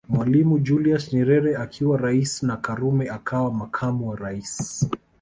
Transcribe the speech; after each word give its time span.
Mwalimu 0.09 0.59
Julius 0.59 1.13
Nyerere 1.13 1.55
akiwa 1.57 1.97
rais 1.97 2.43
na 2.43 2.57
Karume 2.57 3.09
akawa 3.09 3.53
makamu 3.53 4.09
wa 4.09 4.15
rais 4.15 4.87